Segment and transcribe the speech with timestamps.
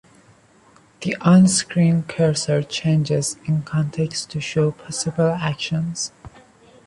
[1.01, 6.11] The on-screen cursor changes in context to show possible actions.